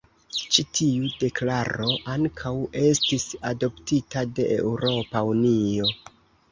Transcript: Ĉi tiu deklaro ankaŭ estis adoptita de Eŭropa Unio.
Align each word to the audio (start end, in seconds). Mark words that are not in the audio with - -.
Ĉi 0.55 0.63
tiu 0.77 1.09
deklaro 1.23 1.91
ankaŭ 2.15 2.55
estis 2.87 3.29
adoptita 3.53 4.27
de 4.41 4.53
Eŭropa 4.59 5.27
Unio. 5.37 5.97